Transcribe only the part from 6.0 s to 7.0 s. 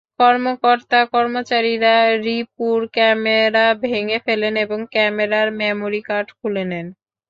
Card খুলে নেন।